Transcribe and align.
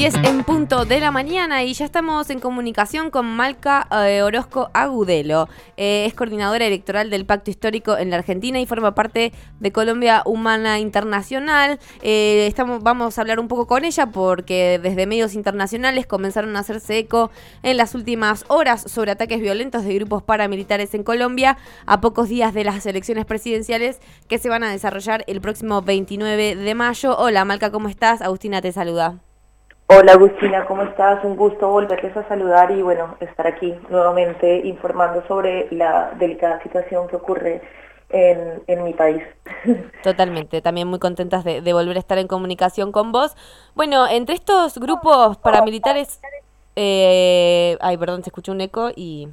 10 0.00 0.14
en 0.24 0.44
punto 0.44 0.86
de 0.86 0.98
la 0.98 1.10
mañana 1.10 1.62
y 1.62 1.74
ya 1.74 1.84
estamos 1.84 2.30
en 2.30 2.40
comunicación 2.40 3.10
con 3.10 3.26
Malca 3.26 3.86
eh, 4.06 4.22
Orozco 4.22 4.70
Agudelo. 4.72 5.46
Eh, 5.76 6.06
es 6.06 6.14
coordinadora 6.14 6.64
electoral 6.64 7.10
del 7.10 7.26
Pacto 7.26 7.50
Histórico 7.50 7.98
en 7.98 8.08
la 8.08 8.16
Argentina 8.16 8.58
y 8.58 8.64
forma 8.64 8.94
parte 8.94 9.30
de 9.58 9.72
Colombia 9.72 10.22
Humana 10.24 10.78
Internacional. 10.78 11.78
Eh, 12.00 12.50
vamos 12.80 13.18
a 13.18 13.20
hablar 13.20 13.40
un 13.40 13.48
poco 13.48 13.66
con 13.66 13.84
ella 13.84 14.06
porque 14.06 14.80
desde 14.82 15.06
medios 15.06 15.34
internacionales 15.34 16.06
comenzaron 16.06 16.56
a 16.56 16.60
hacerse 16.60 16.96
eco 16.96 17.30
en 17.62 17.76
las 17.76 17.94
últimas 17.94 18.46
horas 18.48 18.80
sobre 18.90 19.10
ataques 19.10 19.42
violentos 19.42 19.84
de 19.84 19.94
grupos 19.96 20.22
paramilitares 20.22 20.94
en 20.94 21.04
Colombia 21.04 21.58
a 21.84 22.00
pocos 22.00 22.30
días 22.30 22.54
de 22.54 22.64
las 22.64 22.86
elecciones 22.86 23.26
presidenciales 23.26 24.00
que 24.28 24.38
se 24.38 24.48
van 24.48 24.64
a 24.64 24.70
desarrollar 24.70 25.24
el 25.26 25.42
próximo 25.42 25.82
29 25.82 26.56
de 26.56 26.74
mayo. 26.74 27.18
Hola 27.18 27.44
Malca, 27.44 27.70
¿cómo 27.70 27.90
estás? 27.90 28.22
Agustina 28.22 28.62
te 28.62 28.72
saluda. 28.72 29.20
Hola 29.92 30.12
Agustina, 30.12 30.66
¿cómo 30.66 30.82
estás? 30.82 31.24
Un 31.24 31.34
gusto 31.34 31.68
volverles 31.68 32.16
a 32.16 32.22
saludar 32.28 32.70
y 32.70 32.80
bueno, 32.80 33.16
estar 33.18 33.48
aquí 33.48 33.74
nuevamente 33.88 34.60
informando 34.64 35.24
sobre 35.26 35.66
la 35.72 36.12
delicada 36.16 36.62
situación 36.62 37.08
que 37.08 37.16
ocurre 37.16 37.60
en, 38.08 38.84
mi 38.84 38.94
país. 38.94 39.20
Totalmente, 40.04 40.62
también 40.62 40.86
muy 40.86 41.00
contentas 41.00 41.42
de, 41.42 41.72
volver 41.72 41.96
a 41.96 41.98
estar 41.98 42.18
en 42.18 42.28
comunicación 42.28 42.92
con 42.92 43.10
vos. 43.10 43.36
Bueno, 43.74 44.06
entre 44.06 44.36
estos 44.36 44.78
grupos 44.78 45.38
paramilitares, 45.38 46.20
eh, 46.76 47.76
ay, 47.80 47.96
perdón, 47.96 48.22
se 48.22 48.28
escuchó 48.28 48.52
un 48.52 48.60
eco 48.60 48.90
y... 48.94 49.26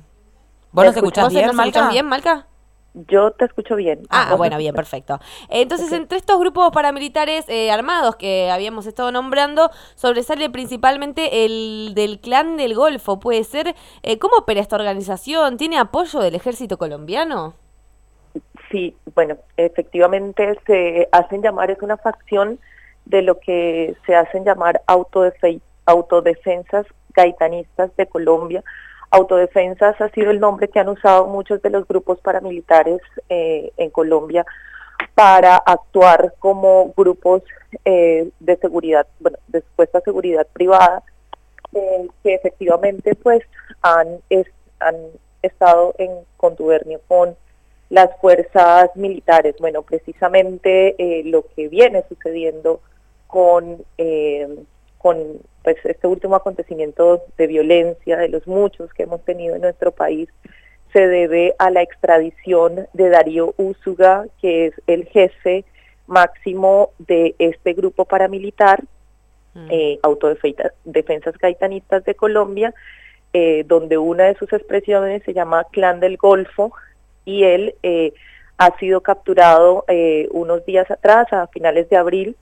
¿Vos 0.72 0.86
nos 0.86 0.96
escuchás 0.98 1.32
bien, 1.32 1.56
Malca? 1.56 1.90
bien, 1.92 2.08
Malca? 2.08 2.48
Yo 3.08 3.32
te 3.32 3.46
escucho 3.46 3.76
bien. 3.76 4.02
Ah, 4.10 4.34
bueno, 4.36 4.58
bien, 4.58 4.74
perfecto. 4.74 5.20
Entonces, 5.50 5.92
entre 5.92 6.18
estos 6.18 6.40
grupos 6.40 6.72
paramilitares 6.72 7.48
eh, 7.48 7.70
armados 7.70 8.16
que 8.16 8.50
habíamos 8.50 8.88
estado 8.88 9.12
nombrando, 9.12 9.70
sobresale 9.94 10.50
principalmente 10.50 11.46
el 11.46 11.94
del 11.94 12.20
clan 12.20 12.58
del 12.58 12.74
Golfo. 12.74 13.20
¿Puede 13.20 13.44
ser? 13.44 13.76
Eh, 14.02 14.18
¿Cómo 14.18 14.38
opera 14.38 14.62
esta 14.62 14.78
organización? 14.78 15.58
¿Tiene 15.58 15.78
apoyo 15.78 16.22
del 16.22 16.34
ejército 16.34 16.78
colombiano? 16.78 17.54
Sí, 18.72 18.96
bueno, 19.14 19.38
efectivamente 19.58 20.58
se 20.66 21.08
hacen 21.12 21.44
llamar, 21.44 21.70
es 21.70 21.82
una 21.82 21.98
facción 21.98 22.60
de 23.06 23.22
lo 23.22 23.40
que 23.40 23.96
se 24.06 24.16
hacen 24.16 24.44
llamar 24.44 24.82
autodefensas 24.88 26.86
gaitanistas 27.14 27.96
de 27.96 28.08
Colombia 28.08 28.64
Autodefensas 29.10 30.00
ha 30.02 30.10
sido 30.10 30.32
el 30.32 30.40
nombre 30.40 30.68
que 30.68 30.80
han 30.80 30.90
usado 30.90 31.28
muchos 31.28 31.62
de 31.62 31.70
los 31.70 31.88
grupos 31.88 32.20
paramilitares 32.20 33.00
eh, 33.30 33.72
en 33.78 33.90
Colombia 33.90 34.46
para 35.16 35.56
actuar 35.56 36.34
como 36.40 36.94
grupos 36.96 37.44
eh, 37.86 38.30
de 38.40 38.58
seguridad, 38.58 39.08
bueno, 39.20 39.38
de 39.48 39.62
supuesta 39.62 40.02
seguridad 40.02 40.46
privada, 40.52 41.04
eh, 41.74 42.08
que 42.22 42.34
efectivamente 42.36 43.16
pues 43.16 43.44
han, 43.82 44.20
han 44.80 44.96
estado 45.42 45.96
en 45.98 46.12
contubernio 46.36 47.00
con 47.08 47.36
las 47.90 48.10
fuerzas 48.20 48.94
militares. 48.96 49.56
Bueno, 49.60 49.84
precisamente 49.84 51.24
lo 51.26 51.46
que 51.56 51.70
viene 51.70 52.04
sucediendo 52.10 52.82
con 53.28 53.84
con 54.98 55.18
pues 55.64 55.78
este 55.84 56.08
último 56.08 56.36
acontecimiento 56.36 57.24
de 57.38 57.48
violencia, 57.48 58.18
de 58.18 58.30
los 58.30 58.48
muchos 58.48 58.94
que 58.94 59.04
hemos 59.04 59.24
tenido 59.24 59.56
en 59.56 59.62
nuestro 59.62 59.92
país, 59.92 60.30
se 60.94 61.08
debe 61.08 61.54
a 61.60 61.70
la 61.70 61.82
extradición 61.82 62.88
de 62.94 63.10
Darío 63.10 63.54
Úsuga, 63.58 64.26
que 64.42 64.68
es 64.68 64.74
el 64.88 65.06
jefe 65.06 65.66
máximo 66.08 66.92
de 67.00 67.36
este 67.38 67.74
grupo 67.74 68.06
paramilitar, 68.06 68.82
mm. 69.54 69.68
eh, 69.70 70.00
Autodefensas 70.04 71.38
Gaitanistas 71.38 72.06
de 72.06 72.16
Colombia, 72.16 72.74
eh, 73.34 73.66
donde 73.68 73.98
una 73.98 74.24
de 74.24 74.36
sus 74.36 74.52
expresiones 74.54 75.22
se 75.24 75.34
llama 75.34 75.66
Clan 75.72 76.00
del 76.00 76.18
Golfo, 76.18 76.72
y 77.26 77.44
él 77.44 77.76
eh, 77.84 78.14
ha 78.58 78.76
sido 78.80 79.02
capturado 79.02 79.84
eh, 79.90 80.28
unos 80.32 80.66
días 80.66 80.90
atrás, 80.90 81.28
a 81.32 81.48
finales 81.48 81.90
de 81.90 81.98
abril, 81.98 82.38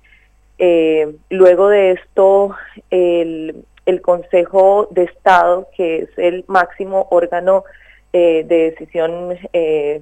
eh, 0.58 1.16
luego 1.30 1.70
de 1.70 1.92
esto, 1.92 2.56
el, 2.90 3.66
Consejo 4.02 4.88
de 4.92 5.04
Estado, 5.04 5.68
que 5.76 6.00
es 6.00 6.10
el 6.18 6.44
máximo 6.48 7.08
órgano 7.12 7.64
eh, 8.14 8.44
de 8.46 8.72
decisión 8.72 9.38
eh, 9.54 10.02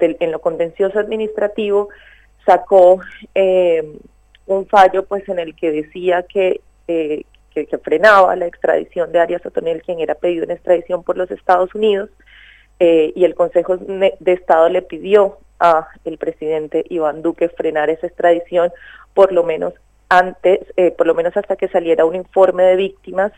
en 0.00 0.32
lo 0.32 0.40
contencioso 0.40 0.98
administrativo, 0.98 1.88
sacó 2.46 3.00
un 4.46 4.66
fallo 4.66 5.04
pues 5.06 5.28
en 5.28 5.38
el 5.38 5.54
que 5.56 5.70
decía 5.72 6.24
que, 6.24 6.60
que, 6.86 7.78
frenaba 7.82 8.36
la 8.36 8.46
extradición 8.46 9.12
de 9.12 9.20
Arias 9.20 9.44
Otoniel, 9.44 9.82
quien 9.82 10.00
era 10.00 10.14
pedido 10.14 10.44
en 10.44 10.50
extradición 10.52 11.02
por 11.02 11.16
los 11.16 11.30
Estados 11.30 11.74
Unidos, 11.74 12.10
y 12.78 13.24
el 13.24 13.34
Consejo 13.34 13.76
de 13.78 14.32
Estado 14.32 14.68
le 14.68 14.82
pidió 14.82 15.38
a 15.64 15.88
el 16.04 16.18
presidente 16.18 16.84
Iván 16.90 17.22
Duque 17.22 17.48
frenar 17.48 17.88
esa 17.88 18.06
extradición 18.06 18.70
por 19.14 19.32
lo 19.32 19.44
menos 19.44 19.72
antes, 20.08 20.60
eh, 20.76 20.90
por 20.90 21.06
lo 21.06 21.14
menos 21.14 21.36
hasta 21.36 21.56
que 21.56 21.68
saliera 21.68 22.04
un 22.04 22.14
informe 22.14 22.64
de 22.64 22.76
víctimas. 22.76 23.32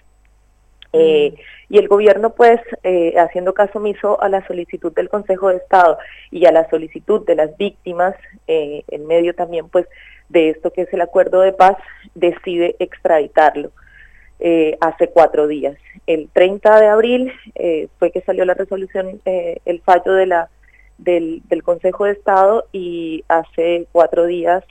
Eh, 0.93 1.33
mm. 1.33 1.75
y 1.75 1.79
el 1.79 1.89
gobierno, 1.89 2.31
pues, 2.31 2.61
eh, 2.83 3.15
haciendo 3.19 3.55
caso 3.55 3.79
omiso 3.79 4.21
a 4.23 4.29
la 4.29 4.47
solicitud 4.47 4.93
del 4.93 5.09
Consejo 5.09 5.49
de 5.49 5.57
Estado 5.57 5.99
y 6.31 6.47
a 6.47 6.53
la 6.53 6.69
solicitud 6.71 7.25
de 7.27 7.35
las 7.35 7.57
víctimas, 7.57 8.15
en 8.47 9.07
medio 9.07 9.35
también, 9.35 9.69
pues, 9.69 9.87
de 10.29 10.51
esto 10.51 10.73
que 10.73 10.83
es 10.83 10.93
el 10.93 11.01
acuerdo 11.01 11.41
de 11.41 11.53
paz, 11.53 11.77
decide 12.15 12.77
extraditarlo 12.79 13.71
hace 14.81 15.09
cuatro 15.09 15.47
días. 15.47 15.77
El 16.07 16.29
30 16.33 16.81
de 16.81 16.87
abril 16.87 17.33
fue 17.99 18.11
que 18.13 18.21
salió 18.21 18.45
la 18.45 18.55
resolución, 18.55 19.21
el 19.25 19.81
fallo 19.81 20.13
de 20.13 20.27
la 20.27 20.49
del, 20.99 21.43
del 21.49 21.63
Consejo 21.63 22.05
de 22.05 22.13
Estado 22.13 22.67
y 22.73 23.25
hace 23.29 23.87
cuatro 23.93 24.27
días 24.27 24.65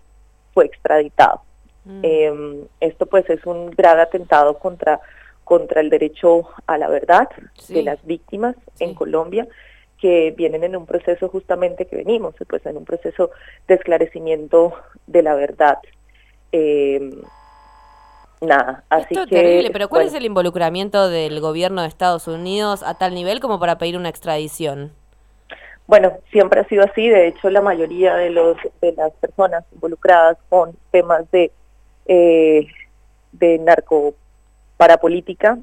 fue 0.53 0.66
extraditado. 0.66 1.41
Mm. 1.86 2.00
Em, 2.03 2.68
esto 2.80 3.06
pues 3.06 3.30
es 3.30 3.46
un 3.46 3.69
grave 3.72 4.02
atentado 4.02 4.58
contra, 4.58 5.00
contra 5.44 5.81
el 5.81 5.90
derecho 5.90 6.50
a 6.66 6.78
la 6.78 6.88
verdad 6.88 7.30
de 7.69 7.84
las 7.84 8.03
víctimas 8.06 8.56
en 8.80 8.96
Colombia 8.96 9.47
que 10.00 10.34
vienen 10.35 10.64
en 10.64 10.75
un 10.75 10.85
proceso 10.85 11.30
justamente 11.30 11.85
que 11.85 11.96
venimos, 11.96 12.35
pues 12.47 12.66
en 12.66 12.78
un 12.78 12.85
proceso 12.85 13.31
de 13.68 13.75
esclarecimiento 13.75 14.74
de 15.08 15.22
la 15.22 15.35
verdad. 15.35 15.80
Em, 16.52 17.22
nada, 18.41 18.84
así 18.90 19.08
Esto 19.12 19.24
es 19.24 19.30
terrible, 19.30 19.72
pero 19.72 19.88
¿cuál 19.88 20.06
es 20.08 20.14
el 20.14 20.25
involucramiento 20.25 21.09
del 21.09 21.40
gobierno 21.40 21.81
de 21.81 21.88
Estados 21.88 22.28
Unidos 22.28 22.84
a 22.84 22.96
tal 22.96 23.14
nivel 23.14 23.40
como 23.40 23.59
para 23.59 23.78
pedir 23.78 23.97
una 23.97 24.09
extradición? 24.09 24.91
Bueno, 25.88 26.13
siempre 26.31 26.62
ha 26.62 26.68
sido 26.68 26.84
así, 26.84 27.07
de 27.07 27.28
hecho 27.28 27.50
la 27.50 27.62
mayoría 27.62 28.16
de, 28.16 28.31
los, 28.31 28.57
de 28.81 28.94
las 28.94 29.12
personas 29.13 29.63
involucradas 29.72 30.38
con 30.50 30.75
temas 30.91 31.29
de, 31.31 31.51
eh, 32.07 32.68
de 33.31 33.59
narco 33.59 34.16
parapolítica 34.78 35.57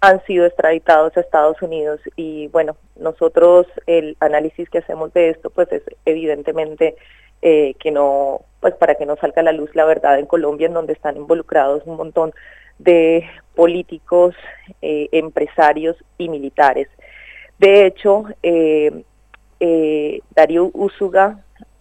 han 0.00 0.24
sido 0.26 0.44
extraditados 0.44 1.16
a 1.16 1.20
Estados 1.20 1.62
Unidos 1.62 2.00
y 2.16 2.48
bueno, 2.48 2.76
nosotros 2.96 3.66
el 3.86 4.16
análisis 4.20 4.68
que 4.68 4.78
hacemos 4.78 5.12
de 5.14 5.30
esto 5.30 5.50
pues 5.50 5.70
es 5.72 5.82
evidentemente 6.04 6.96
eh, 7.40 7.74
que 7.78 7.90
no, 7.90 8.42
pues 8.60 8.74
para 8.74 8.96
que 8.96 9.06
no 9.06 9.16
salga 9.16 9.40
a 9.40 9.44
la 9.44 9.52
luz 9.52 9.70
la 9.74 9.84
verdad 9.84 10.18
en 10.18 10.26
Colombia 10.26 10.66
en 10.66 10.74
donde 10.74 10.92
están 10.92 11.16
involucrados 11.16 11.82
un 11.86 11.96
montón 11.96 12.32
de 12.78 13.24
políticos, 13.54 14.34
eh, 14.82 15.08
empresarios 15.12 15.96
y 16.18 16.28
militares. 16.28 16.88
De 17.58 17.86
hecho, 17.86 18.24
eh, 18.42 19.04
eh, 19.60 20.20
Darío 20.34 20.70
Usuga, 20.72 21.40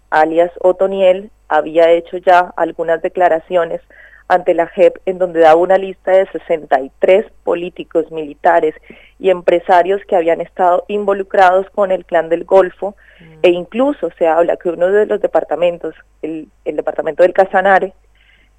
alias 0.10 0.52
Otoniel, 0.62 1.32
había 1.48 1.92
hecho 1.92 2.18
ya 2.18 2.54
algunas 2.56 3.02
declaraciones 3.02 3.82
ante 4.28 4.54
la 4.54 4.68
JEP 4.68 4.98
en 5.06 5.18
donde 5.20 5.42
daba 5.42 5.56
una 5.56 5.78
lista 5.78 6.12
de 6.12 6.26
63 6.28 7.26
políticos, 7.44 8.12
militares 8.12 8.74
y 9.20 9.30
empresarios 9.30 10.02
que 10.08 10.16
habían 10.16 10.42
estado 10.42 10.86
involucrados 10.88 11.70
con 11.72 11.92
el 11.92 12.06
clan 12.06 12.30
del 12.30 12.46
Golfo 12.46 12.96
mm. 13.20 13.40
e 13.44 13.50
incluso 13.50 14.10
se 14.18 14.28
habla 14.28 14.58
que 14.58 14.70
uno 14.70 14.88
de 14.88 15.06
los 15.06 15.22
departamentos, 15.22 15.94
el, 16.22 16.48
departamento 16.66 17.24
del 17.24 17.34
Casanare, 17.34 17.94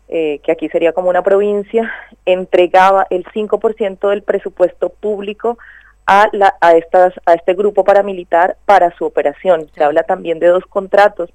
eh, 0.08 0.40
que 0.44 0.52
aquí 0.52 0.68
sería 0.68 0.92
como 0.92 1.08
una 1.08 1.22
provincia, 1.22 1.90
entregaba 2.26 3.06
el 3.10 3.24
5% 3.24 4.10
del 4.10 4.22
presupuesto 4.22 4.90
público 4.90 5.58
a, 6.06 6.28
la, 6.32 6.54
a, 6.60 6.76
estas, 6.76 7.14
a 7.26 7.34
este 7.34 7.54
grupo 7.54 7.84
paramilitar 7.84 8.56
para 8.66 8.94
su 8.96 9.04
operación. 9.04 9.68
Se 9.74 9.82
habla 9.82 10.02
también 10.02 10.38
de 10.38 10.48
dos 10.48 10.64
contratos 10.66 11.30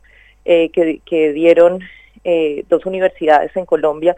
eh, 0.45 0.69
que, 0.69 1.01
que, 1.05 1.33
dieron 1.33 1.81
eh, 2.23 2.63
dos 2.69 2.85
universidades 2.85 3.55
en 3.55 3.65
Colombia 3.65 4.15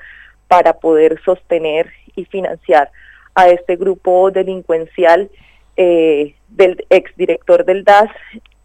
para 0.47 0.73
poder 0.73 1.21
sostener 1.23 1.89
y 2.15 2.25
financiar 2.25 2.91
a 3.35 3.49
este 3.49 3.77
grupo 3.77 4.31
delincuencial 4.31 5.29
eh, 5.77 6.35
del 6.49 6.85
exdirector 6.89 7.63
del 7.63 7.85
DAS, 7.85 8.09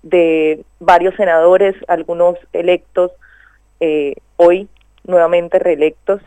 de 0.02 0.64
varios 0.80 1.14
senadores, 1.16 1.74
algunos 1.88 2.36
electos, 2.52 3.12
hoy 4.36 4.68
nuevamente 5.04 5.58
reelectos, 5.58 6.22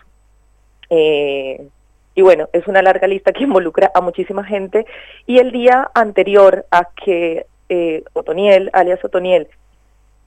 y 2.15 2.21
bueno, 2.21 2.49
es 2.53 2.67
una 2.67 2.81
larga 2.81 3.07
lista 3.07 3.31
que 3.31 3.43
involucra 3.45 3.91
a 3.93 4.01
muchísima 4.01 4.43
gente. 4.43 4.85
Y 5.25 5.39
el 5.39 5.51
día 5.51 5.89
anterior 5.93 6.65
a 6.71 6.89
que 7.03 7.45
eh, 7.69 8.03
Otoniel, 8.13 8.69
alias 8.73 9.03
Otoniel, 9.03 9.47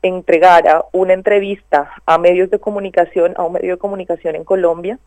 entregara 0.03 0.85
una 0.93 1.13
entrevista 1.13 1.93
a 2.07 2.19
medios 2.19 2.51
de 2.51 2.59
comunicación, 2.59 3.35
a 3.37 3.45
un 3.45 3.53
medio 3.53 3.75
de 3.75 3.79
comunicación 3.79 4.35
en 4.35 4.45
Colombia, 4.45 4.99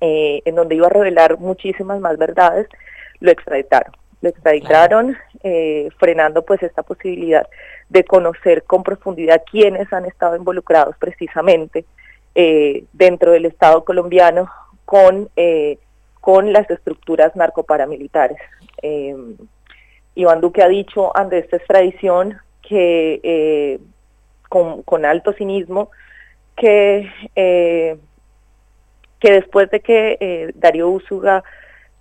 eh, 0.00 0.42
en 0.44 0.54
donde 0.54 0.74
iba 0.74 0.86
a 0.86 0.90
revelar 0.90 1.38
muchísimas 1.38 2.00
más 2.00 2.18
verdades, 2.18 2.68
lo 3.20 3.30
extraditaron. 3.30 3.92
Lo 4.20 4.28
extraditaron, 4.28 5.16
eh, 5.42 5.88
frenando 5.98 6.44
pues 6.44 6.62
esta 6.62 6.82
posibilidad 6.82 7.46
de 7.88 8.04
conocer 8.04 8.64
con 8.64 8.82
profundidad 8.82 9.42
quiénes 9.50 9.92
han 9.92 10.04
estado 10.04 10.36
involucrados 10.36 10.96
precisamente 10.96 11.84
eh, 12.34 12.84
dentro 12.92 13.32
del 13.32 13.46
Estado 13.46 13.84
colombiano 13.84 14.48
con, 14.92 15.30
con 16.20 16.52
las 16.52 16.68
estructuras 16.68 17.34
narcoparamilitares. 17.34 18.36
Iván 20.14 20.40
Duque 20.42 20.62
ha 20.62 20.68
dicho 20.68 21.16
ante 21.16 21.38
esta 21.38 21.56
extradición 21.56 22.36
que 22.60 23.80
con, 24.84 25.04
alto 25.06 25.32
cinismo 25.32 25.90
que, 26.56 27.10
eh, 27.34 27.96
que 29.18 29.32
después 29.32 29.70
de 29.70 29.80
que 29.80 30.18
eh, 30.20 30.52
Darío 30.54 30.90
Úsuga 30.90 31.42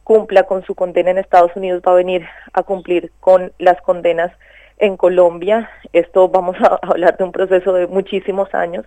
cumpla 0.03 0.43
con 0.43 0.63
su 0.65 0.75
condena 0.75 1.11
en 1.11 1.17
Estados 1.17 1.55
Unidos 1.55 1.81
va 1.87 1.93
a 1.93 1.95
venir 1.95 2.27
a 2.51 2.63
cumplir 2.63 3.11
con 3.21 3.53
las 3.57 3.81
condenas 3.81 4.33
en 4.79 4.97
Colombia. 4.97 5.69
Esto 5.93 6.27
vamos 6.27 6.57
a 6.59 6.75
hablar 6.81 7.15
de 7.15 7.23
un 7.23 7.31
proceso 7.31 7.71
de 7.71 7.87
muchísimos 7.87 8.53
años, 8.53 8.85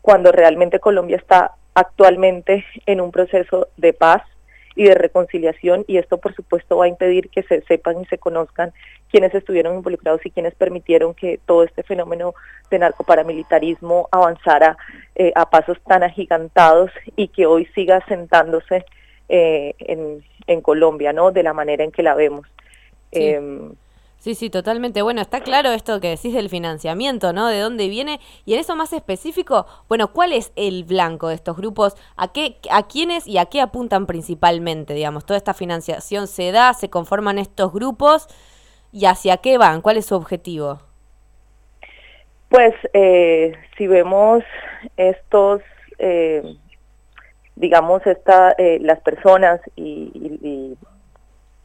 cuando 0.00 0.32
realmente 0.32 0.80
Colombia 0.80 1.18
está 1.18 1.52
actualmente 1.74 2.64
en 2.86 3.00
un 3.00 3.10
proceso 3.10 3.68
de 3.76 3.92
paz 3.92 4.22
y 4.74 4.84
de 4.84 4.94
reconciliación 4.94 5.84
y 5.86 5.98
esto 5.98 6.18
por 6.18 6.34
supuesto 6.34 6.78
va 6.78 6.86
a 6.86 6.88
impedir 6.88 7.28
que 7.28 7.42
se 7.42 7.60
sepan 7.62 8.00
y 8.00 8.06
se 8.06 8.18
conozcan 8.18 8.72
quienes 9.10 9.34
estuvieron 9.34 9.76
involucrados 9.76 10.24
y 10.24 10.30
quienes 10.30 10.54
permitieron 10.54 11.14
que 11.14 11.38
todo 11.44 11.62
este 11.62 11.82
fenómeno 11.82 12.34
de 12.70 12.78
narcoparamilitarismo 12.78 14.08
avanzara 14.10 14.78
eh, 15.14 15.32
a 15.34 15.50
pasos 15.50 15.78
tan 15.86 16.02
agigantados 16.02 16.90
y 17.16 17.28
que 17.28 17.44
hoy 17.44 17.66
siga 17.74 18.02
sentándose 18.06 18.86
eh, 19.28 19.74
en, 19.78 20.24
en, 20.46 20.60
Colombia, 20.62 21.12
¿no? 21.12 21.30
De 21.30 21.42
la 21.42 21.52
manera 21.52 21.84
en 21.84 21.92
que 21.92 22.02
la 22.02 22.14
vemos. 22.14 22.46
Em, 23.12 23.74
Sí, 24.22 24.36
sí, 24.36 24.50
totalmente. 24.50 25.02
Bueno, 25.02 25.20
está 25.20 25.40
claro 25.40 25.72
esto 25.72 26.00
que 26.00 26.10
decís 26.10 26.32
del 26.32 26.48
financiamiento, 26.48 27.32
¿no? 27.32 27.48
De 27.48 27.58
dónde 27.58 27.88
viene. 27.88 28.20
Y 28.44 28.54
en 28.54 28.60
eso 28.60 28.76
más 28.76 28.92
específico, 28.92 29.66
bueno, 29.88 30.12
¿cuál 30.12 30.32
es 30.32 30.52
el 30.54 30.84
blanco 30.84 31.26
de 31.26 31.34
estos 31.34 31.56
grupos? 31.56 31.96
¿A 32.16 32.32
qué, 32.32 32.58
a 32.70 32.86
quiénes 32.86 33.26
y 33.26 33.38
a 33.38 33.46
qué 33.46 33.60
apuntan 33.60 34.06
principalmente? 34.06 34.94
Digamos, 34.94 35.26
toda 35.26 35.38
esta 35.38 35.54
financiación 35.54 36.28
se 36.28 36.52
da, 36.52 36.72
se 36.72 36.88
conforman 36.88 37.40
estos 37.40 37.72
grupos 37.72 38.28
y 38.92 39.06
hacia 39.06 39.38
qué 39.38 39.58
van, 39.58 39.80
¿cuál 39.80 39.96
es 39.96 40.06
su 40.06 40.14
objetivo? 40.14 40.78
Pues 42.48 42.74
eh, 42.92 43.54
si 43.76 43.88
vemos 43.88 44.44
estos, 44.96 45.62
eh, 45.98 46.58
digamos, 47.56 48.06
esta, 48.06 48.54
eh, 48.56 48.78
las 48.82 49.00
personas 49.00 49.60
y 49.74 50.76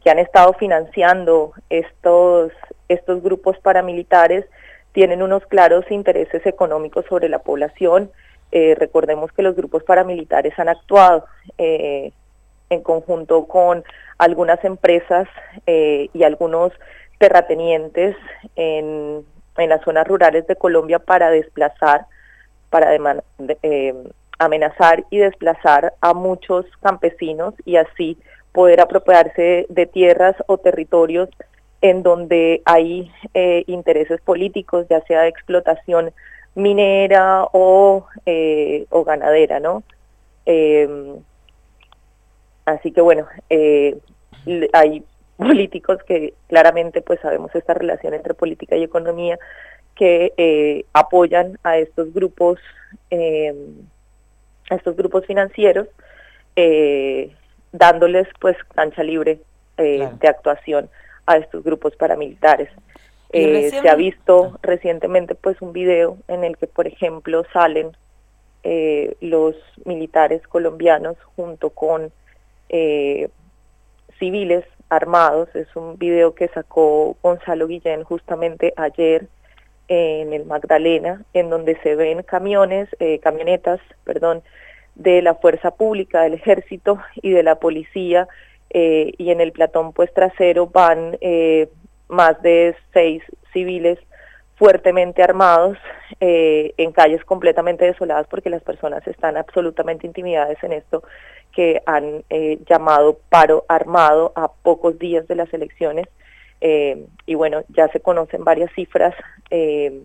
que 0.07 0.11
han 0.11 0.19
estado 0.19 0.53
financiando 0.53 1.51
estos, 1.69 2.53
estos 2.87 3.21
grupos 3.21 3.59
paramilitares 3.59 4.45
tienen 4.93 5.21
unos 5.21 5.45
claros 5.47 5.83
intereses 5.91 6.45
económicos 6.45 7.03
sobre 7.09 7.27
la 7.27 7.39
población. 7.39 8.09
Eh, 8.53 8.73
recordemos 8.79 9.33
que 9.33 9.41
los 9.43 9.53
grupos 9.57 9.83
paramilitares 9.83 10.57
han 10.57 10.69
actuado 10.69 11.25
eh, 11.57 12.13
en 12.69 12.83
conjunto 12.83 13.47
con 13.47 13.83
algunas 14.17 14.63
empresas 14.63 15.27
eh, 15.65 16.07
y 16.13 16.23
algunos 16.23 16.71
terratenientes 17.17 18.15
en, 18.55 19.25
en, 19.57 19.69
las 19.69 19.81
zonas 19.81 20.07
rurales 20.07 20.47
de 20.47 20.55
Colombia 20.55 20.99
para 20.99 21.31
desplazar, 21.31 22.05
para 22.69 22.97
amenazar 24.39 25.03
y 25.09 25.17
desplazar 25.17 25.95
a 25.99 26.13
muchos 26.13 26.65
campesinos 26.81 27.55
y 27.65 27.75
así 27.75 28.17
poder 28.57 28.81
apropiarse 28.81 29.67
de 29.69 29.85
tierras 29.85 30.35
o 30.47 30.57
territorios 30.57 31.29
en 31.81 32.01
donde 32.01 32.63
hay 32.65 33.11
eh, 33.35 33.63
intereses 33.67 34.19
políticos, 34.19 34.87
ya 34.89 34.99
sea 35.01 35.21
de 35.21 35.27
explotación 35.27 36.11
minera 36.55 37.43
o, 37.51 38.07
eh, 38.25 38.87
o 38.89 39.03
ganadera, 39.03 39.59
¿no? 39.59 39.83
Em, 40.47 41.17
así 42.65 42.91
que 42.91 43.01
bueno, 43.01 43.27
eh, 43.51 43.95
hay 44.73 45.03
políticos 45.37 45.99
que 46.07 46.33
claramente 46.47 47.03
pues 47.03 47.19
sabemos 47.19 47.53
esta 47.53 47.75
relación 47.75 48.15
entre 48.15 48.33
política 48.33 48.75
y 48.75 48.81
economía 48.81 49.37
que 49.93 50.83
apoyan 50.93 51.59
a 51.61 51.77
estos 51.77 52.11
grupos, 52.11 52.57
em, 53.11 53.85
a 54.71 54.75
estos 54.77 54.95
grupos 54.95 55.27
financieros, 55.27 55.87
dándoles 57.71 58.27
pues 58.39 58.55
cancha 58.75 59.03
libre 59.03 59.39
eh, 59.77 60.09
de 60.19 60.27
actuación 60.27 60.89
a 61.25 61.37
estos 61.37 61.63
grupos 61.63 61.95
paramilitares. 61.95 62.69
Eh, 63.31 63.69
se 63.69 63.89
ha 63.89 63.95
visto 63.95 64.53
ah. 64.55 64.59
recientemente 64.63 65.35
pues 65.35 65.61
un 65.61 65.73
video 65.73 66.17
en 66.27 66.43
el 66.43 66.57
que 66.57 66.67
por 66.67 66.87
ejemplo 66.87 67.43
salen 67.51 67.91
eh, 68.63 69.15
los 69.21 69.55
militares 69.85 70.41
colombianos 70.47 71.17
junto 71.35 71.69
con 71.69 72.11
civiles 74.19 74.65
armados. 74.89 75.49
Es 75.55 75.73
un 75.75 75.97
video 75.97 76.33
que 76.33 76.47
sacó 76.49 77.15
Gonzalo 77.21 77.67
Guillén 77.67 78.03
justamente 78.03 78.73
ayer 78.77 79.27
en 79.89 80.33
el 80.33 80.45
Magdalena, 80.45 81.23
en 81.33 81.49
donde 81.49 81.79
se 81.81 81.95
ven 81.95 82.23
camiones, 82.23 82.89
camionetas, 83.21 83.79
perdón, 84.03 84.41
de 84.97 85.21
la 85.21 85.35
fuerza 85.35 85.71
pública, 85.71 86.23
del 86.23 86.33
ejército 86.33 86.99
y 87.21 87.29
de 87.31 87.43
la 87.43 87.55
policía, 87.55 88.27
eh, 88.69 89.13
y 89.17 89.31
en 89.31 89.39
el 89.39 89.51
platón 89.51 89.93
pues 89.93 90.13
trasero 90.13 90.67
van 90.67 91.17
eh, 91.21 91.69
más 92.09 92.41
de 92.41 92.75
seis 92.91 93.23
civiles 93.53 93.97
fuertemente 94.55 95.23
armados 95.23 95.77
eh, 96.19 96.73
en 96.77 96.91
calles 96.91 97.23
completamente 97.23 97.85
desoladas 97.85 98.27
porque 98.27 98.49
las 98.49 98.63
personas 98.63 99.07
están 99.07 99.37
absolutamente 99.37 100.05
intimidadas 100.05 100.61
en 100.63 100.73
esto 100.73 101.03
que 101.53 101.81
han 101.85 102.23
llamado 102.67 103.19
paro 103.29 103.65
armado 103.67 104.33
a 104.35 104.51
pocos 104.51 104.99
días 104.99 105.27
de 105.27 105.35
las 105.35 105.51
elecciones. 105.53 106.05
Y 106.59 107.35
bueno 107.35 107.63
ya 107.69 107.87
se 107.87 107.99
conocen 107.99 108.43
varias 108.43 108.71
cifras 108.73 109.15
de, 109.49 110.03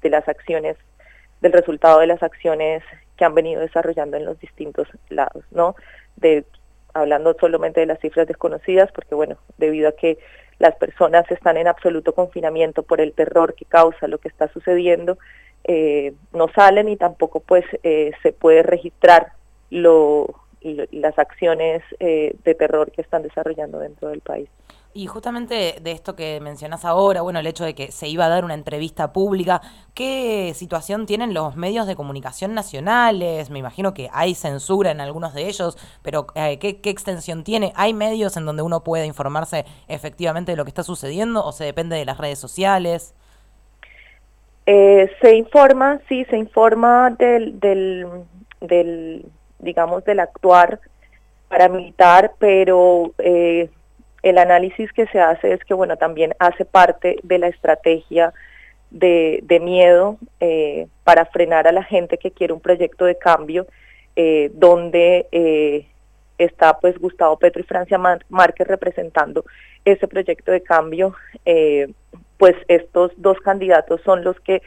de 0.00 0.10
las 0.10 0.28
acciones 0.28 0.76
del 1.40 1.52
resultado 1.52 2.00
de 2.00 2.06
las 2.06 2.22
acciones 2.22 2.82
que 3.16 3.24
han 3.24 3.34
venido 3.34 3.60
desarrollando 3.60 4.16
en 4.16 4.24
los 4.24 4.38
distintos 4.38 4.88
lados, 5.08 5.44
¿no? 5.50 5.76
De, 6.16 6.44
hablando 6.94 7.36
solamente 7.38 7.80
de 7.80 7.86
las 7.86 8.00
cifras 8.00 8.26
desconocidas, 8.26 8.90
porque 8.92 9.14
bueno, 9.14 9.36
debido 9.58 9.88
a 9.88 9.92
que 9.92 10.18
las 10.58 10.74
personas 10.76 11.30
están 11.30 11.56
en 11.56 11.68
absoluto 11.68 12.14
confinamiento 12.14 12.82
por 12.82 13.00
el 13.00 13.12
terror 13.12 13.54
que 13.54 13.64
causa 13.66 14.08
lo 14.08 14.18
que 14.18 14.28
está 14.28 14.48
sucediendo, 14.48 15.18
eh, 15.64 16.14
no 16.32 16.48
salen 16.54 16.88
y 16.88 16.96
tampoco 16.96 17.40
pues 17.40 17.64
eh, 17.82 18.12
se 18.22 18.32
puede 18.32 18.62
registrar 18.62 19.32
lo, 19.70 20.34
las 20.62 21.18
acciones 21.18 21.82
eh, 22.00 22.34
de 22.44 22.54
terror 22.54 22.90
que 22.90 23.02
están 23.02 23.22
desarrollando 23.22 23.78
dentro 23.78 24.08
del 24.08 24.20
país. 24.20 24.48
Y 24.96 25.08
justamente 25.08 25.76
de 25.82 25.92
esto 25.92 26.16
que 26.16 26.40
mencionas 26.40 26.86
ahora, 26.86 27.20
bueno, 27.20 27.38
el 27.38 27.46
hecho 27.46 27.66
de 27.66 27.74
que 27.74 27.92
se 27.92 28.08
iba 28.08 28.24
a 28.24 28.30
dar 28.30 28.46
una 28.46 28.54
entrevista 28.54 29.12
pública, 29.12 29.60
¿qué 29.92 30.52
situación 30.54 31.04
tienen 31.04 31.34
los 31.34 31.54
medios 31.54 31.86
de 31.86 31.94
comunicación 31.94 32.54
nacionales? 32.54 33.50
Me 33.50 33.58
imagino 33.58 33.92
que 33.92 34.08
hay 34.10 34.34
censura 34.34 34.92
en 34.92 35.02
algunos 35.02 35.34
de 35.34 35.48
ellos, 35.48 35.76
pero 36.00 36.28
eh, 36.34 36.58
¿qué, 36.58 36.80
extensión 36.82 37.44
tiene? 37.44 37.74
¿Hay 37.76 37.92
medios 37.92 38.38
en 38.38 38.46
donde 38.46 38.62
uno 38.62 38.84
puede 38.84 39.04
informarse 39.04 39.66
efectivamente 39.86 40.52
de 40.52 40.56
lo 40.56 40.64
que 40.64 40.70
está 40.70 40.82
sucediendo 40.82 41.44
o 41.44 41.52
se 41.52 41.64
depende 41.64 41.94
de 41.96 42.06
las 42.06 42.16
redes 42.16 42.38
sociales? 42.38 43.14
Eh, 44.64 45.10
se 45.20 45.36
informa, 45.36 46.00
sí, 46.08 46.24
se 46.30 46.38
informa 46.38 47.10
del, 47.10 47.60
del, 47.60 48.06
del, 48.62 49.26
digamos, 49.58 50.06
del 50.06 50.20
actuar 50.20 50.80
paramilitar, 51.48 52.32
pero 52.38 53.12
eh, 53.18 53.70
el 54.28 54.38
análisis 54.38 54.92
que 54.92 55.06
se 55.06 55.20
hace 55.20 55.52
es 55.52 55.64
que, 55.64 55.72
bueno, 55.72 55.96
también 55.96 56.34
hace 56.40 56.64
parte 56.64 57.16
de 57.22 57.38
la 57.38 57.46
estrategia 57.46 58.34
de, 58.90 59.60
miedo 59.62 60.18
eh, 60.40 60.88
para 61.04 61.26
frenar 61.26 61.68
a 61.68 61.72
la 61.72 61.84
gente 61.84 62.18
que 62.18 62.32
quiere 62.32 62.52
un 62.52 62.60
proyecto 62.60 63.04
de 63.04 63.16
cambio, 63.16 63.68
eh, 64.16 64.50
donde 64.54 65.28
eh, 65.30 65.86
está 66.38 66.80
pues 66.80 66.98
Gustavo 66.98 67.38
Petro 67.38 67.60
y 67.60 67.66
Francia 67.66 67.98
Márquez 68.28 68.66
representando 68.66 69.44
ese 69.84 70.08
proyecto 70.08 70.50
de 70.50 70.62
cambio, 70.62 71.14
pues 72.36 72.56
estos 72.66 73.12
dos 73.16 73.38
candidatos 73.38 74.00
son 74.04 74.24
los 74.24 74.40
que 74.40 74.60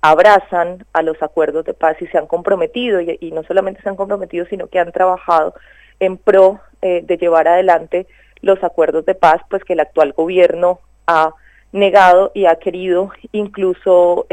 abrazan 0.00 0.86
a 0.94 1.02
los 1.02 1.22
acuerdos 1.22 1.66
de 1.66 1.74
paz 1.74 2.00
y 2.00 2.06
se 2.06 2.16
han 2.16 2.26
comprometido, 2.26 3.02
y 3.02 3.30
no 3.32 3.42
solamente 3.42 3.82
se 3.82 3.90
han 3.90 3.96
comprometido, 3.96 4.46
sino 4.46 4.68
que 4.68 4.78
han 4.78 4.90
trabajado 4.90 5.54
en 6.00 6.16
pro 6.16 6.60
de 6.80 7.18
llevar 7.20 7.46
adelante 7.46 8.06
los 8.42 8.62
acuerdos 8.62 9.06
de 9.06 9.14
paz, 9.14 9.40
pues 9.48 9.64
que 9.64 9.72
el 9.72 9.80
actual 9.80 10.12
gobierno 10.12 10.80
ha 11.06 11.32
negado 11.72 12.30
y 12.34 12.44
ha 12.46 12.56
querido 12.56 13.10
incluso 13.32 14.26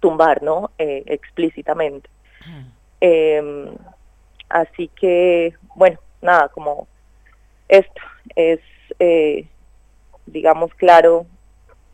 tumbar, 0.00 0.42
¿no? 0.42 0.70
explícitamente. 0.78 2.10
Em, 3.00 3.66
así 4.48 4.88
que, 4.88 5.54
bueno, 5.74 5.98
nada, 6.20 6.48
como 6.48 6.86
esto 7.68 8.00
es, 8.36 8.60
eh, 9.00 9.48
digamos, 10.26 10.72
claro 10.74 11.26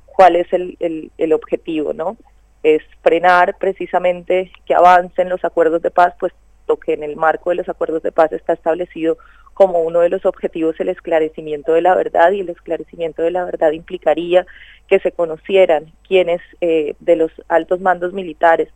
cuál 0.05 0.37
es 0.37 0.53
el, 0.53 0.77
el, 1.17 1.33
objetivo, 1.33 1.95
¿no? 1.95 2.17
Es 2.63 2.83
frenar 3.03 3.57
precisamente 3.57 4.53
que 4.67 4.75
avancen 4.75 5.29
los 5.29 5.45
acuerdos 5.45 5.81
de 5.81 5.91
paz, 5.91 6.13
pues 6.21 6.35
lo 6.67 6.77
que 6.77 6.93
en 6.93 7.05
el 7.05 7.17
marco 7.17 7.51
de 7.51 7.57
los 7.57 7.69
acuerdos 7.69 8.03
de 8.03 8.13
paz 8.13 8.33
está 8.33 8.53
establecido 8.53 9.17
como 9.59 9.81
uno 9.81 9.99
de 9.99 10.09
los 10.09 10.25
objetivos 10.25 10.79
el 10.79 10.89
esclarecimiento 10.89 11.73
de 11.73 11.83
la 11.83 11.97
verdad 11.97 12.31
y 12.31 12.39
el 12.43 12.49
esclarecimiento 12.49 13.23
de 13.23 13.33
la 13.33 13.45
verdad 13.45 13.73
implicaría 13.73 14.47
que 14.87 15.01
se 15.01 15.11
conocieran 15.11 15.93
quiénes 16.07 16.41
eh, 16.61 16.95
de 17.01 17.17
los 17.17 17.33
altos 17.49 17.81
mandos 17.81 18.13
militares 18.13 18.69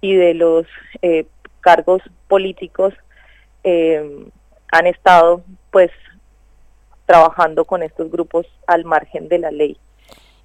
y 0.00 0.16
de 0.16 0.34
los 0.34 0.66
eh, 1.02 1.26
cargos 1.60 2.02
políticos 2.26 2.92
eh, 3.62 4.26
han 4.72 4.88
estado 4.88 5.44
pues 5.70 5.92
trabajando 7.06 7.64
con 7.64 7.84
estos 7.84 8.10
grupos 8.10 8.44
al 8.66 8.84
margen 8.84 9.28
de 9.28 9.38
la 9.38 9.52
ley. 9.52 9.78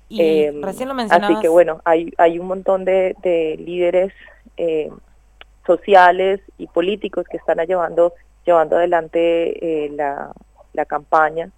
Y 0.08 0.22
eh, 0.22 0.54
recién 0.62 0.88
lo 0.88 0.94
mencionabas. 0.94 1.32
Así 1.32 1.42
que 1.42 1.50
bueno, 1.50 1.82
hay, 1.84 2.14
hay 2.20 2.38
un 2.38 2.46
montón 2.46 2.86
de, 2.86 3.16
líderes 3.58 4.14
eh, 4.56 4.92
sociales 5.66 6.42
y 6.60 6.68
políticos 6.68 7.26
que 7.28 7.38
están 7.38 7.58
llevando, 7.66 8.14
llevando 8.50 8.78
adelante 8.78 9.86
eh, 9.86 9.90
la, 9.92 10.32
la 10.74 10.86
campaña, 10.86 11.50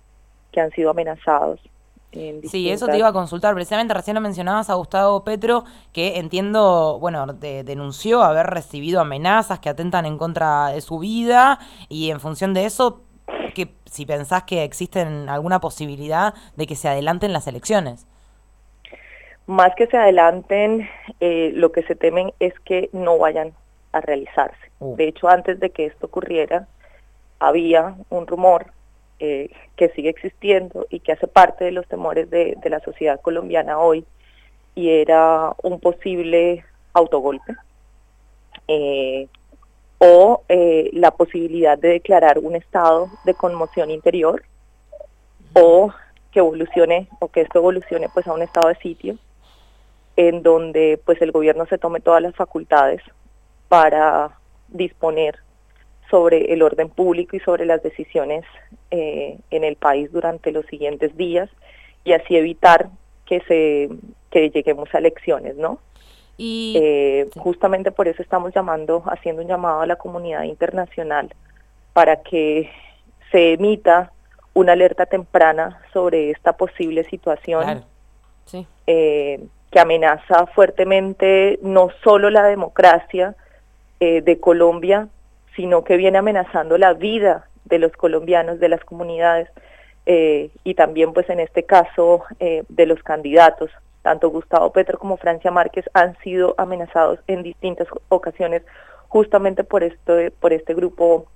que 0.51 0.61
han 0.61 0.71
sido 0.71 0.91
amenazados 0.91 1.59
Sí, 2.11 2.69
eso 2.69 2.87
te 2.87 2.97
iba 2.97 3.07
a 3.07 3.13
consultar. 3.13 3.53
Precisamente 3.53 3.93
recién 3.93 4.15
lo 4.15 4.21
mencionabas 4.21 4.69
a 4.69 4.73
Gustavo 4.73 5.23
Petro, 5.23 5.63
que 5.93 6.19
entiendo, 6.19 6.97
bueno, 6.99 7.25
denunció 7.27 8.21
haber 8.21 8.47
recibido 8.47 8.99
amenazas 8.99 9.59
que 9.59 9.69
atentan 9.69 10.05
en 10.05 10.17
contra 10.17 10.69
de 10.69 10.81
su 10.81 10.99
vida 10.99 11.59
y 11.87 12.11
en 12.11 12.19
función 12.19 12.53
de 12.53 12.65
eso, 12.65 13.03
que 13.55 13.69
si 13.85 14.05
pensás 14.05 14.43
que 14.43 14.63
existen 14.63 15.29
alguna 15.29 15.61
posibilidad 15.61 16.33
de 16.57 16.67
que 16.67 16.75
se 16.75 16.89
adelanten 16.89 17.31
las 17.31 17.47
elecciones. 17.47 18.05
Más 19.47 19.73
que 19.75 19.87
se 19.87 19.97
adelanten, 19.97 20.89
eh, 21.21 21.51
lo 21.55 21.71
que 21.71 21.83
se 21.83 21.95
temen 21.95 22.33
es 22.39 22.53
que 22.59 22.89
no 22.91 23.17
vayan 23.17 23.53
a 23.93 24.01
realizarse. 24.01 24.71
Uh. 24.79 24.97
De 24.97 25.07
hecho, 25.07 25.29
antes 25.29 25.59
de 25.61 25.69
que 25.69 25.85
esto 25.85 26.07
ocurriera, 26.07 26.67
había 27.41 27.95
un 28.09 28.27
rumor 28.27 28.67
eh, 29.19 29.49
que 29.75 29.89
sigue 29.89 30.09
existiendo 30.09 30.85
y 30.91 30.99
que 30.99 31.11
hace 31.11 31.27
parte 31.27 31.65
de 31.65 31.71
los 31.71 31.87
temores 31.87 32.29
de, 32.29 32.55
la 32.65 32.79
sociedad 32.81 33.19
colombiana 33.19 33.79
hoy, 33.79 34.05
y 34.75 34.89
era 34.89 35.53
un 35.63 35.79
posible 35.79 36.63
autogolpe 36.93 37.55
eh, 38.67 39.27
o 39.97 40.43
eh, 40.49 40.91
la 40.93 41.11
posibilidad 41.11 41.79
de 41.79 41.89
declarar 41.89 42.37
un 42.37 42.55
estado 42.55 43.09
de 43.25 43.33
conmoción 43.33 43.89
interior 43.89 44.43
o 45.53 45.91
que 46.31 46.39
evolucione 46.39 47.07
o 47.19 47.27
que 47.27 47.41
esto 47.41 47.57
evolucione 47.57 48.07
pues 48.13 48.27
a 48.27 48.33
un 48.33 48.43
estado 48.43 48.67
de 48.69 48.75
sitio 48.75 49.17
en 50.15 50.43
donde 50.43 51.01
pues 51.05 51.21
el 51.21 51.31
gobierno 51.31 51.65
se 51.65 51.79
tome 51.79 52.01
todas 52.01 52.21
las 52.21 52.35
facultades 52.35 53.01
para 53.67 54.37
disponer 54.69 55.39
sobre 56.11 56.53
el 56.53 56.61
orden 56.61 56.89
público 56.89 57.37
y 57.37 57.39
sobre 57.39 57.65
las 57.65 57.81
decisiones 57.81 58.43
eh, 58.91 59.39
en 59.49 59.63
el 59.63 59.77
país 59.77 60.11
durante 60.11 60.51
los 60.51 60.65
siguientes 60.65 61.15
días 61.15 61.49
y 62.03 62.11
así 62.11 62.35
evitar 62.35 62.89
que 63.25 63.39
se 63.47 63.89
que 64.29 64.49
lleguemos 64.49 64.93
a 64.93 64.99
elecciones, 64.99 65.55
¿no? 65.55 65.79
Y 66.37 66.75
eh, 66.81 67.29
justamente 67.37 67.91
por 67.91 68.07
eso 68.07 68.21
estamos 68.21 68.53
llamando, 68.53 69.03
haciendo 69.07 69.41
un 69.41 69.47
llamado 69.47 69.81
a 69.81 69.85
la 69.85 69.95
comunidad 69.95 70.43
internacional 70.43 71.33
para 71.93 72.17
que 72.17 72.69
se 73.31 73.53
emita 73.53 74.11
una 74.53 74.73
alerta 74.73 75.05
temprana 75.05 75.81
sobre 75.93 76.31
esta 76.31 76.53
posible 76.53 77.03
situación 77.05 77.83
eh, 78.87 79.45
que 79.69 79.79
amenaza 79.79 80.45
fuertemente 80.47 81.59
no 81.61 81.89
solo 82.03 82.29
la 82.29 82.43
democracia 82.43 83.35
de 83.99 84.39
Colombia, 84.39 85.07
sino 85.55 85.83
que 85.83 85.97
viene 85.97 86.17
amenazando 86.17 86.77
la 86.77 86.93
vida 86.93 87.47
de 87.65 87.79
los 87.79 87.91
colombianos, 87.93 88.59
de 88.59 88.69
las 88.69 88.83
comunidades 88.83 89.49
eh, 90.05 90.49
y 90.63 90.73
también 90.73 91.13
pues 91.13 91.29
en 91.29 91.39
este 91.39 91.63
caso 91.63 92.23
eh, 92.39 92.63
de 92.69 92.85
los 92.85 93.01
candidatos. 93.03 93.71
Tanto 94.01 94.29
Gustavo 94.29 94.71
Petro 94.71 94.97
como 94.97 95.17
Francia 95.17 95.51
Márquez 95.51 95.85
han 95.93 96.17
sido 96.19 96.55
amenazados 96.57 97.19
en 97.27 97.43
distintas 97.43 97.87
ocasiones 98.09 98.63
justamente 99.07 99.63
por, 99.63 99.83
esto, 99.83 100.15
por 100.39 100.53
este 100.53 100.73
grupo 100.73 101.27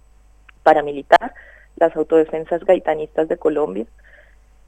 paramilitar, 0.63 1.33
las 1.75 1.95
autodefensas 1.95 2.63
gaitanistas 2.65 3.27
de 3.27 3.37
Colombia. 3.37 3.85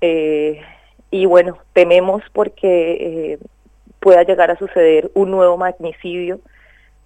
Eh, 0.02 0.62
y 1.10 1.26
bueno, 1.26 1.58
tememos 1.74 2.22
porque 2.34 3.40
pueda 4.00 4.24
llegar 4.24 4.52
a 4.52 4.58
suceder 4.58 5.10
un 5.16 5.32
nuevo 5.32 5.58
magnicidio. 5.58 6.40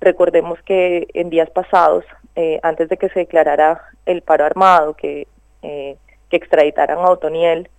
Recordemos 0.01 0.61
que 0.63 1.07
en 1.13 1.29
días 1.29 1.49
pasados 1.51 2.03
eh, 2.35 2.59
antes 2.63 2.89
de 2.89 2.97
que 2.97 3.09
se 3.09 3.19
declarara 3.19 3.81
el 4.05 4.21
paro 4.21 4.45
armado, 4.45 4.93
que, 4.93 5.27
eh, 5.61 5.97
que 6.29 6.37
extraditaran 6.37 6.99
a 6.99 7.09
Otoniel, 7.09 7.69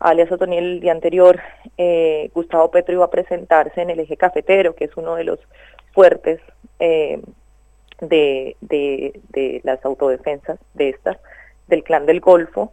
alias 0.00 0.32
Otoniel 0.32 0.64
el 0.64 0.80
día 0.80 0.92
anterior, 0.92 1.40
eh, 1.76 2.30
Gustavo 2.34 2.70
Petro 2.70 2.94
iba 2.94 3.04
a 3.04 3.10
presentarse 3.10 3.82
en 3.82 3.90
el 3.90 4.00
eje 4.00 4.16
cafetero, 4.16 4.74
que 4.74 4.84
es 4.84 4.96
uno 4.96 5.14
de 5.16 5.24
los 5.24 5.40
fuertes 5.92 6.40
de, 6.78 7.20
de, 8.00 9.20
de 9.30 9.60
las 9.64 9.84
autodefensas 9.84 10.58
de 10.74 10.90
estas, 10.90 11.18
del 11.66 11.82
clan 11.82 12.06
del 12.06 12.20
Golfo, 12.20 12.72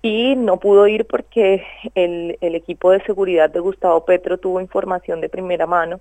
y 0.00 0.34
no 0.36 0.58
pudo 0.58 0.88
ir 0.88 1.06
porque 1.06 1.64
el, 1.94 2.36
el 2.40 2.54
equipo 2.54 2.90
de 2.90 3.02
seguridad 3.04 3.50
de 3.50 3.60
Gustavo 3.60 4.04
Petro 4.04 4.38
tuvo 4.38 4.60
información 4.60 5.20
de 5.20 5.28
primera 5.28 5.66
mano 5.66 6.00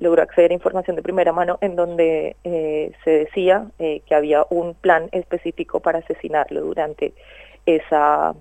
logró 0.00 0.22
acceder 0.22 0.50
a 0.50 0.54
información 0.54 0.96
de 0.96 1.02
primera 1.02 1.32
mano 1.32 1.58
en 1.60 1.76
donde 1.76 2.36
eh, 2.42 2.92
se 3.04 3.10
decía 3.10 3.66
eh, 3.78 4.00
que 4.06 4.14
había 4.14 4.46
un 4.48 4.74
plan 4.74 5.08
específico 5.12 5.80
para 5.80 5.98
asesinarlo 5.98 6.62
durante 6.62 7.12
esa 7.66 8.34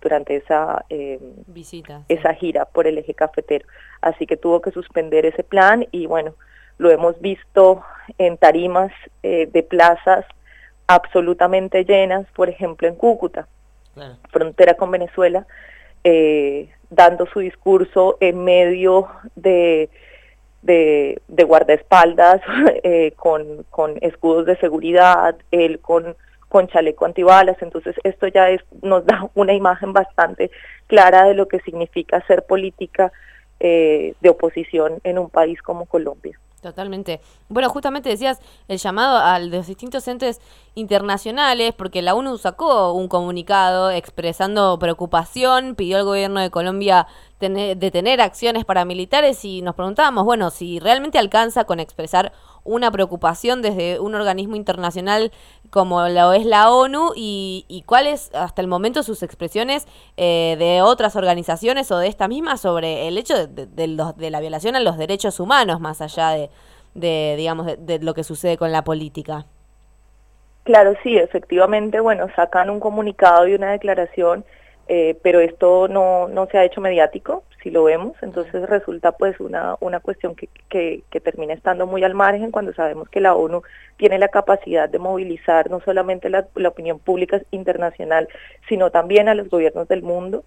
durante 0.00 0.36
esa 0.36 0.86
eh, 0.88 1.20
visita 1.46 2.02
esa 2.08 2.34
gira 2.34 2.64
por 2.64 2.86
el 2.86 2.98
eje 2.98 3.14
cafetero. 3.14 3.66
Así 4.00 4.26
que 4.26 4.36
tuvo 4.36 4.60
que 4.60 4.72
suspender 4.72 5.26
ese 5.26 5.44
plan 5.44 5.86
y 5.92 6.06
bueno 6.06 6.34
lo 6.78 6.90
hemos 6.90 7.20
visto 7.20 7.82
en 8.16 8.38
tarimas 8.38 8.90
de 9.22 9.66
plazas 9.68 10.24
absolutamente 10.86 11.84
llenas 11.84 12.26
por 12.34 12.48
ejemplo 12.48 12.88
en 12.88 12.94
Cúcuta 12.94 13.46
frontera 14.30 14.74
con 14.74 14.90
Venezuela 14.90 15.46
dando 16.88 17.26
su 17.26 17.40
discurso 17.40 18.16
en 18.20 18.44
medio 18.44 19.08
de 19.36 19.90
de, 20.62 21.20
de 21.28 21.44
guardaespaldas 21.44 22.40
eh, 22.82 23.12
con, 23.16 23.64
con 23.70 23.96
escudos 24.00 24.46
de 24.46 24.56
seguridad, 24.56 25.36
él 25.50 25.80
con, 25.80 26.16
con 26.48 26.68
chaleco 26.68 27.04
antibalas, 27.04 27.56
entonces 27.60 27.96
esto 28.04 28.26
ya 28.26 28.50
es, 28.50 28.60
nos 28.82 29.06
da 29.06 29.28
una 29.34 29.52
imagen 29.52 29.92
bastante 29.92 30.50
clara 30.86 31.24
de 31.24 31.34
lo 31.34 31.48
que 31.48 31.60
significa 31.60 32.18
hacer 32.18 32.44
política 32.44 33.12
eh, 33.60 34.14
de 34.20 34.28
oposición 34.28 35.00
en 35.04 35.18
un 35.18 35.30
país 35.30 35.60
como 35.62 35.86
Colombia. 35.86 36.38
Totalmente. 36.60 37.20
Bueno, 37.48 37.70
justamente 37.70 38.10
decías 38.10 38.38
el 38.68 38.78
llamado 38.78 39.16
a 39.16 39.38
los 39.38 39.66
distintos 39.66 40.06
entes 40.08 40.40
internacionales, 40.74 41.72
porque 41.76 42.02
la 42.02 42.14
ONU 42.14 42.36
sacó 42.36 42.92
un 42.92 43.08
comunicado 43.08 43.90
expresando 43.90 44.78
preocupación, 44.78 45.74
pidió 45.74 45.96
al 45.96 46.04
gobierno 46.04 46.40
de 46.40 46.50
Colombia 46.50 47.06
detener 47.38 48.20
acciones 48.20 48.66
paramilitares 48.66 49.42
y 49.46 49.62
nos 49.62 49.74
preguntábamos, 49.74 50.24
bueno, 50.24 50.50
si 50.50 50.78
realmente 50.78 51.18
alcanza 51.18 51.64
con 51.64 51.80
expresar 51.80 52.32
una 52.64 52.90
preocupación 52.90 53.62
desde 53.62 54.00
un 54.00 54.14
organismo 54.14 54.56
internacional 54.56 55.32
como 55.70 56.06
lo 56.08 56.32
es 56.32 56.44
la 56.44 56.70
ONU 56.70 57.12
y, 57.14 57.84
cuáles 57.86 58.30
hasta 58.34 58.62
el 58.62 58.68
momento 58.68 59.02
sus 59.02 59.22
expresiones 59.22 59.86
eh, 60.16 60.56
de 60.58 60.82
otras 60.82 61.16
organizaciones 61.16 61.90
o 61.90 61.98
de 61.98 62.08
esta 62.08 62.28
misma 62.28 62.56
sobre 62.56 63.08
el 63.08 63.18
hecho 63.18 63.46
de, 63.46 63.86
la 64.30 64.40
violación 64.40 64.76
a 64.76 64.80
los 64.80 64.98
derechos 64.98 65.40
humanos 65.40 65.80
más 65.80 66.00
allá 66.00 66.30
de, 66.30 66.50
de 66.94 67.34
digamos, 67.36 67.66
de, 67.78 67.98
lo 68.00 68.14
que 68.14 68.24
sucede 68.24 68.56
con 68.56 68.72
la 68.72 68.82
política. 68.82 69.46
Claro, 70.64 70.94
sí, 71.02 71.16
efectivamente, 71.16 72.00
bueno, 72.00 72.28
sacan 72.36 72.70
un 72.70 72.80
comunicado 72.80 73.48
y 73.48 73.54
una 73.54 73.72
declaración, 73.72 74.44
eh, 74.88 75.16
pero 75.22 75.40
esto 75.40 75.88
no, 75.88 76.28
no 76.28 76.46
se 76.46 76.58
ha 76.58 76.64
hecho 76.64 76.80
mediático, 76.80 77.44
si 77.62 77.70
lo 77.70 77.84
vemos, 77.84 78.16
entonces 78.22 78.68
resulta 78.68 79.12
pues 79.12 79.38
una, 79.38 79.76
una 79.80 80.00
cuestión 80.00 80.34
que, 80.34 80.48
que, 80.68 81.20
termina 81.20 81.52
estando 81.52 81.86
muy 81.86 82.02
al 82.04 82.14
margen 82.14 82.50
cuando 82.50 82.72
sabemos 82.72 83.08
que 83.08 83.20
la 83.20 83.34
ONU 83.34 83.62
tiene 83.96 84.18
la 84.18 84.28
capacidad 84.28 84.88
de 84.88 84.98
movilizar 84.98 85.70
no 85.70 85.80
solamente 85.80 86.30
la, 86.30 86.46
opinión 86.66 86.98
pública 86.98 87.42
internacional, 87.50 88.28
sino 88.68 88.90
también 88.90 89.28
a 89.28 89.34
los 89.34 89.48
gobiernos 89.50 89.88
del 89.88 90.02
mundo. 90.02 90.44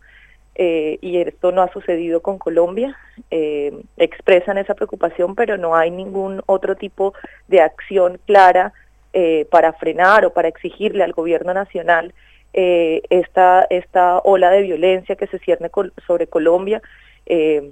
Eh, 0.55 0.99
y 1.01 1.17
esto 1.17 1.51
no 1.51 1.63
ha 1.63 1.71
sucedido 1.71 2.21
con 2.21 2.37
Colombia. 2.37 2.95
Eh, 3.31 3.73
expresan 3.97 4.57
esa 4.57 4.75
preocupación, 4.75 5.35
pero 5.35 5.57
no 5.57 5.75
hay 5.75 5.91
ningún 5.91 6.41
otro 6.45 6.75
tipo 6.75 7.13
de 7.47 7.61
acción 7.61 8.19
clara 8.25 8.73
eh, 9.13 9.47
para 9.51 9.73
frenar 9.73 10.25
o 10.25 10.33
para 10.33 10.47
exigirle 10.47 11.03
al 11.03 11.13
gobierno 11.13 11.53
nacional 11.53 12.13
eh, 12.53 13.01
esta, 13.09 13.65
esta 13.71 14.19
ola 14.19 14.51
de 14.51 14.61
violencia 14.61 15.15
que 15.15 15.25
se 15.27 15.39
cierne 15.39 15.71
sobre 16.05 16.27
Colombia. 16.27 16.81
Eh, 17.25 17.71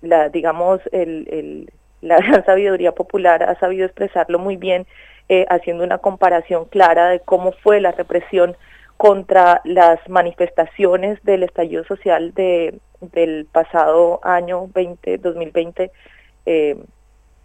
la, 0.00 0.30
digamos, 0.30 0.80
el, 0.92 1.70
la 2.00 2.16
gran 2.26 2.44
sabiduría 2.44 2.92
popular 2.92 3.42
ha 3.42 3.58
sabido 3.58 3.84
expresarlo 3.84 4.38
muy 4.38 4.56
bien, 4.56 4.86
eh, 5.28 5.44
haciendo 5.50 5.84
una 5.84 5.98
comparación 5.98 6.64
clara 6.64 7.10
de 7.10 7.20
cómo 7.20 7.52
fue 7.52 7.80
la 7.80 7.92
represión 7.92 8.56
contra 8.96 9.60
las 9.64 9.98
manifestaciones 10.08 11.22
del 11.22 11.42
estallido 11.42 11.84
social 11.84 12.32
de, 12.32 12.78
del 13.00 13.46
pasado 13.52 14.20
año 14.22 14.68
20, 14.68 15.18
2020, 15.18 15.90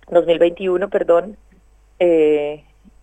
2021, 0.10 0.90
perdón, 0.90 1.36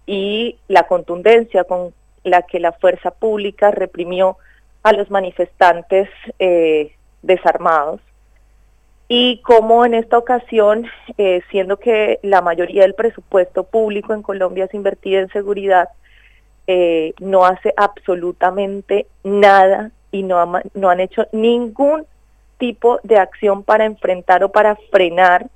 y 0.07 0.57
la 0.69 0.85
contundencia 0.85 1.65
con 1.65 1.93
la 2.29 2.43
que 2.43 2.61
la 2.61 2.73
fuerza 2.73 3.11
pública 3.11 3.71
reprimió 3.71 4.37
a 4.83 4.93
los 4.93 5.11
manifestantes 5.11 6.09
eh, 6.39 6.93
desarmados. 7.23 8.01
Y 9.09 9.41
como 9.43 9.85
en 9.87 9.95
esta 9.95 10.19
ocasión, 10.19 10.87
eh, 11.17 11.43
siendo 11.51 11.79
que 11.79 12.21
la 12.23 12.43
mayoría 12.43 12.83
del 12.83 12.95
presupuesto 12.95 13.65
público 13.65 14.13
en 14.13 14.23
Colombia 14.23 14.67
es 14.67 14.75
invertido 14.75 15.21
en 15.21 15.29
seguridad, 15.29 15.89
eh, 16.67 17.15
no 17.19 17.47
hace 17.47 17.73
absolutamente 17.77 19.07
nada 19.25 19.91
y 20.13 20.23
no, 20.23 20.61
no 20.75 20.91
han 20.91 21.01
hecho 21.01 21.27
ningún 21.33 22.05
tipo 22.59 23.01
de 23.03 23.19
acción 23.19 23.63
para 23.63 23.87
enfrentar 23.87 24.45
o 24.45 24.51
para 24.51 24.77
frenar 24.91 25.47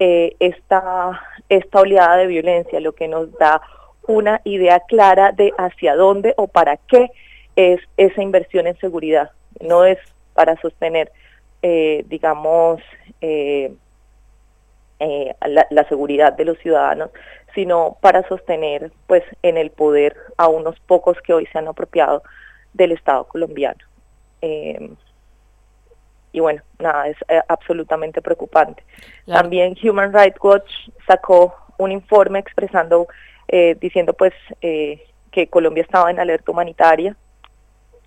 esta, 0.00 1.20
esta 1.48 1.80
oleada 1.80 2.18
de 2.18 2.28
violencia, 2.28 2.78
lo 2.78 2.92
que 2.92 3.08
nos 3.08 3.32
da 3.36 3.60
una 4.08 4.40
idea 4.44 4.80
clara 4.80 5.32
de 5.32 5.52
hacia 5.58 5.94
dónde 5.94 6.34
o 6.36 6.48
para 6.48 6.76
qué 6.76 7.10
es 7.54 7.80
esa 7.96 8.22
inversión 8.22 8.66
en 8.66 8.76
seguridad. 8.78 9.30
No 9.60 9.84
es 9.84 9.98
para 10.32 10.56
sostener, 10.60 11.12
eh, 11.62 12.04
digamos, 12.08 12.80
eh, 13.20 13.72
eh, 14.98 15.34
la, 15.46 15.88
seguridad 15.88 16.32
de 16.32 16.46
los 16.46 16.58
ciudadanos, 16.58 17.10
sino 17.54 17.98
para 18.00 18.26
sostener, 18.28 18.90
pues, 19.06 19.22
en 19.42 19.58
el 19.58 19.70
poder 19.70 20.16
a 20.38 20.48
unos 20.48 20.80
pocos 20.80 21.18
que 21.20 21.34
hoy 21.34 21.46
se 21.52 21.58
han 21.58 21.68
apropiado 21.68 22.22
del 22.72 22.92
Estado 22.92 23.24
colombiano. 23.24 23.84
y 26.30 26.40
bueno, 26.40 26.62
nada, 26.78 27.08
es 27.08 27.16
absolutamente 27.48 28.22
preocupante. 28.22 28.84
También 29.26 29.76
Human 29.82 30.12
Rights 30.12 30.38
Watch 30.40 30.70
sacó 31.06 31.54
un 31.78 31.90
informe 31.90 32.38
expresando 32.38 33.08
eh, 33.50 33.76
diciendo 33.80 34.12
pues 34.12 34.34
eh, 34.60 35.02
que 35.30 35.46
Colombia 35.46 35.82
estaba 35.82 36.10
en 36.10 36.20
alerta 36.20 36.52
humanitaria 36.52 37.16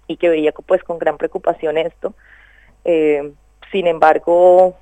y 0.05 0.17
que 0.17 0.29
veía 0.29 0.51
pues 0.51 0.83
con 0.83 1.00
gran 1.00 1.17
preocupación 1.17 1.79
esto. 1.79 2.13
Eh, 2.86 3.31
sin 3.71 3.88
embargo, 3.88 4.77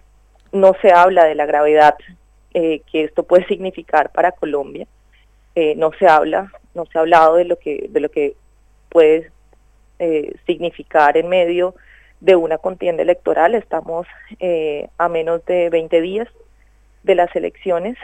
no 0.52 0.74
se 0.82 0.92
habla 0.92 1.24
de 1.24 1.36
la 1.36 1.46
gravedad 1.46 1.96
que 2.52 2.82
esto 2.92 3.24
puede 3.24 3.46
significar 3.46 4.12
para 4.12 4.34
Colombia. 4.34 4.86
no 5.78 5.92
se 5.98 6.08
habla, 6.08 6.52
no 6.74 6.86
se 6.88 6.98
ha 6.98 7.02
hablado 7.02 7.36
de 7.36 7.46
lo 7.46 7.58
que 7.58 7.88
de 7.90 8.00
lo 8.00 8.10
que 8.10 8.36
puede 8.90 9.32
significar 10.46 11.16
en 11.16 11.30
medio 11.30 11.76
de 12.20 12.36
una 12.36 12.58
contienda 12.58 13.04
electoral. 13.04 13.54
Estamos 13.56 14.08
a 14.98 15.10
menos 15.10 15.46
de 15.46 15.70
20 15.70 16.02
días 16.02 16.28
de 17.04 17.16
las 17.16 17.34
elecciones 17.36 17.98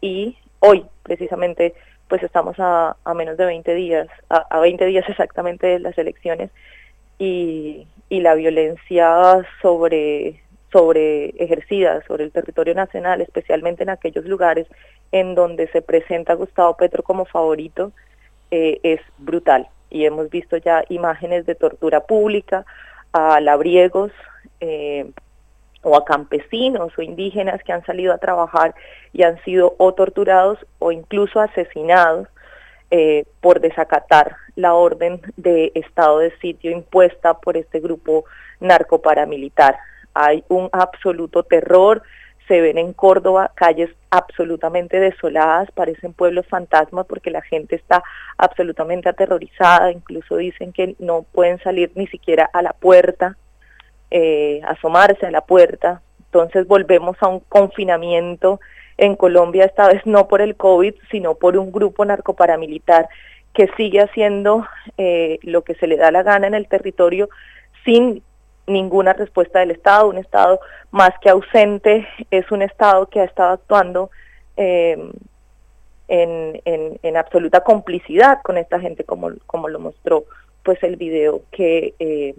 y 0.00 0.36
hoy 0.60 0.84
precisamente 1.02 1.74
pues 2.08 2.22
estamos 2.22 2.56
a, 2.58 2.96
menos 3.14 3.36
de 3.36 3.44
20 3.44 3.74
días, 3.74 4.08
a, 4.28 4.60
20 4.60 4.84
días 4.86 5.04
exactamente 5.08 5.66
de 5.66 5.78
las 5.78 5.96
elecciones 5.98 6.50
y, 7.18 7.86
y 8.08 8.20
la 8.20 8.34
violencia 8.34 9.46
sobre, 9.62 10.40
sobre 10.72 11.30
ejercida 11.42 12.02
sobre 12.06 12.24
el 12.24 12.32
territorio 12.32 12.74
nacional, 12.74 13.20
especialmente 13.20 13.82
en 13.82 13.90
aquellos 13.90 14.24
lugares 14.24 14.66
en 15.12 15.34
donde 15.34 15.68
se 15.68 15.82
presenta 15.82 16.34
Gustavo 16.34 16.76
Petro 16.76 17.02
como 17.02 17.24
favorito, 17.24 17.92
eh, 18.50 18.80
es 18.82 19.00
brutal. 19.18 19.68
Y 19.90 20.04
hemos 20.04 20.28
visto 20.30 20.56
ya 20.58 20.84
imágenes 20.88 21.46
de 21.46 21.54
tortura 21.54 22.00
pública 22.00 22.66
a 23.12 23.40
labriegos, 23.40 24.12
eh, 24.60 25.10
o 25.88 25.96
a 25.96 26.04
campesinos 26.04 26.92
o 26.98 27.02
indígenas 27.02 27.62
que 27.64 27.72
han 27.72 27.84
salido 27.84 28.12
a 28.12 28.18
trabajar 28.18 28.74
y 29.12 29.22
han 29.22 29.42
sido 29.44 29.74
o 29.78 29.94
torturados 29.94 30.58
o 30.78 30.92
incluso 30.92 31.40
asesinados 31.40 32.28
eh, 32.90 33.24
por 33.40 33.60
desacatar 33.60 34.36
la 34.54 34.74
orden 34.74 35.20
de 35.36 35.72
estado 35.74 36.18
de 36.18 36.36
sitio 36.38 36.70
impuesta 36.70 37.34
por 37.34 37.56
este 37.56 37.80
grupo 37.80 38.24
narcoparamilitar. 38.60 39.78
Hay 40.14 40.44
un 40.48 40.68
absoluto 40.72 41.42
terror, 41.42 42.02
se 42.48 42.60
ven 42.60 42.78
en 42.78 42.92
Córdoba 42.92 43.52
calles 43.54 43.90
absolutamente 44.10 44.98
desoladas, 44.98 45.70
parecen 45.72 46.14
pueblos 46.14 46.46
fantasmas 46.46 47.06
porque 47.06 47.30
la 47.30 47.42
gente 47.42 47.76
está 47.76 48.02
absolutamente 48.38 49.08
aterrorizada, 49.08 49.92
incluso 49.92 50.36
dicen 50.36 50.72
que 50.72 50.96
no 50.98 51.22
pueden 51.22 51.58
salir 51.60 51.92
ni 51.94 52.06
siquiera 52.06 52.48
a 52.52 52.62
la 52.62 52.72
puerta 52.72 53.36
eh, 54.10 54.60
asomarse 54.64 55.26
a 55.26 55.30
la 55.30 55.42
puerta. 55.42 56.02
Entonces 56.26 56.66
volvemos 56.66 57.16
a 57.20 57.28
un 57.28 57.40
confinamiento 57.40 58.60
en 58.96 59.16
Colombia, 59.16 59.64
esta 59.64 59.88
vez 59.88 60.04
no 60.06 60.28
por 60.28 60.40
el 60.40 60.56
COVID, 60.56 60.94
sino 61.10 61.34
por 61.36 61.56
un 61.56 61.70
grupo 61.70 62.04
narcoparamilitar 62.04 63.08
que 63.54 63.68
sigue 63.76 64.00
haciendo 64.00 64.66
eh, 64.98 65.38
lo 65.42 65.62
que 65.62 65.74
se 65.74 65.86
le 65.86 65.96
da 65.96 66.10
la 66.10 66.22
gana 66.22 66.46
en 66.46 66.54
el 66.54 66.68
territorio 66.68 67.28
sin 67.84 68.22
ninguna 68.66 69.14
respuesta 69.14 69.60
del 69.60 69.70
Estado, 69.70 70.08
un 70.08 70.18
Estado 70.18 70.60
más 70.90 71.10
que 71.20 71.30
ausente, 71.30 72.06
es 72.30 72.50
un 72.50 72.62
Estado 72.62 73.06
que 73.08 73.20
ha 73.20 73.24
estado 73.24 73.52
actuando 73.54 74.10
em, 74.56 75.12
en, 76.08 76.60
en, 77.02 77.16
absoluta 77.16 77.60
complicidad 77.62 78.40
con 78.42 78.58
esta 78.58 78.80
gente, 78.80 79.04
como, 79.04 79.30
como 79.46 79.68
lo 79.68 79.78
mostró 79.78 80.24
pues 80.62 80.82
el 80.82 80.96
video 80.96 81.42
que 81.50 81.94
eh, 81.98 82.34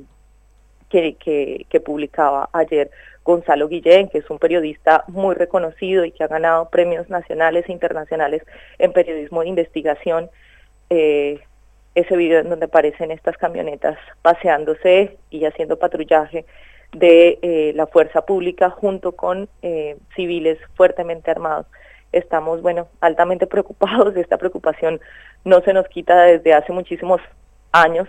que, 0.89 1.65
que, 1.69 1.79
publicaba 1.79 2.49
ayer 2.51 2.89
Gonzalo 3.23 3.67
Guillén, 3.67 4.09
que 4.09 4.17
es 4.19 4.29
un 4.29 4.39
periodista 4.39 5.03
muy 5.07 5.35
reconocido 5.35 6.03
y 6.03 6.11
que 6.11 6.23
ha 6.23 6.27
ganado 6.27 6.69
premios 6.69 7.09
nacionales 7.09 7.67
e 7.67 7.71
internacionales 7.71 8.43
en 8.79 8.91
periodismo 8.91 9.41
de 9.41 9.49
investigación. 9.49 10.29
Eh, 10.89 11.39
ese 11.95 12.15
video 12.15 12.39
en 12.39 12.49
donde 12.49 12.65
aparecen 12.65 13.11
estas 13.11 13.35
camionetas 13.37 13.97
paseándose 14.21 15.17
y 15.29 15.45
haciendo 15.45 15.77
patrullaje 15.77 16.45
de 16.93 17.39
eh, 17.41 17.73
la 17.75 17.87
fuerza 17.87 18.25
pública 18.25 18.69
junto 18.69 19.11
con 19.13 19.49
eh, 19.61 19.97
civiles 20.15 20.57
fuertemente 20.75 21.29
armados. 21.29 21.65
Estamos, 22.11 22.61
bueno, 22.61 22.87
altamente 23.01 23.47
preocupados. 23.53 24.15
Esta 24.15 24.37
preocupación 24.37 24.99
no 25.43 25.61
se 25.61 25.73
nos 25.73 25.87
quita 25.87 26.23
desde 26.23 26.53
hace 26.53 26.71
muchísimos 26.71 27.21
años, 27.71 28.07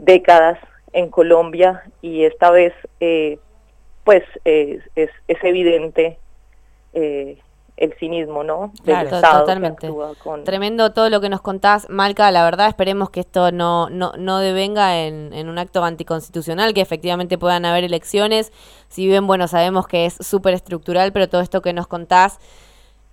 décadas, 0.00 0.58
en 0.92 1.10
Colombia 1.10 1.84
y 2.00 2.24
esta 2.24 2.50
vez 2.50 2.72
eh, 3.00 3.38
pues 4.04 4.22
es, 4.44 4.82
es, 4.96 5.10
evidente 5.42 6.18
eh, 6.92 7.38
el 7.76 7.94
cinismo, 7.94 8.44
¿no? 8.44 8.72
claro, 8.84 9.10
totalmente. 9.10 9.90
Tremendo 10.44 10.92
todo 10.92 11.08
lo 11.08 11.20
que 11.20 11.28
nos 11.28 11.40
contás, 11.40 11.88
Malca. 11.88 12.30
La 12.30 12.44
verdad, 12.44 12.68
esperemos 12.68 13.10
que 13.10 13.20
esto 13.20 13.50
no, 13.50 13.88
no, 13.90 14.12
no 14.18 14.38
devenga 14.38 15.00
en, 15.00 15.32
en 15.32 15.48
un 15.48 15.58
acto 15.58 15.82
anticonstitucional, 15.82 16.74
que 16.74 16.80
efectivamente 16.80 17.38
puedan 17.38 17.64
haber 17.64 17.84
elecciones. 17.84 18.52
Si 18.88 19.06
bien, 19.06 19.26
bueno, 19.26 19.48
sabemos 19.48 19.86
que 19.86 20.06
es 20.06 20.14
súper 20.14 20.54
estructural, 20.54 21.12
pero 21.12 21.28
todo 21.28 21.40
esto 21.40 21.62
que 21.62 21.72
nos 21.72 21.86
contás 21.86 22.38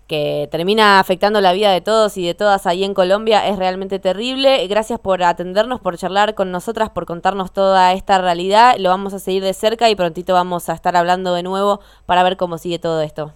que 0.09 0.49
termina 0.51 0.99
afectando 0.99 1.39
la 1.39 1.53
vida 1.53 1.71
de 1.71 1.81
todos 1.81 2.17
y 2.17 2.25
de 2.25 2.33
todas 2.33 2.65
ahí 2.65 2.83
en 2.83 2.95
Colombia 2.95 3.47
es 3.47 3.57
realmente 3.57 3.99
terrible. 3.99 4.67
Gracias 4.67 4.99
por 4.99 5.21
atendernos, 5.23 5.79
por 5.79 5.97
charlar 5.97 6.33
con 6.33 6.51
nosotras, 6.51 6.89
por 6.89 7.05
contarnos 7.05 7.53
toda 7.53 7.93
esta 7.93 8.19
realidad. 8.19 8.75
Lo 8.79 8.89
vamos 8.89 9.13
a 9.13 9.19
seguir 9.19 9.43
de 9.43 9.53
cerca 9.53 9.87
y 9.87 9.95
prontito 9.95 10.33
vamos 10.33 10.67
a 10.67 10.73
estar 10.73 10.97
hablando 10.97 11.35
de 11.35 11.43
nuevo 11.43 11.79
para 12.07 12.23
ver 12.23 12.37
cómo 12.37 12.57
sigue 12.57 12.79
todo 12.79 13.03
esto. 13.03 13.33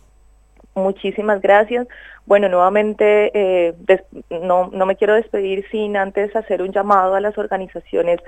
Muchísimas 0.73 1.41
gracias. 1.41 1.88
Bueno, 2.25 2.49
nuevamente 2.49 3.31
eh, 3.36 3.75
no, 4.31 4.71
no 4.73 4.86
me 4.88 4.95
quiero 4.95 5.13
despedir 5.13 5.65
sin 5.69 5.95
antes 5.95 6.36
hacer 6.36 6.63
un 6.63 6.71
llamado 6.71 7.13
a 7.13 7.21
las 7.21 7.38
organizaciones 7.38 8.19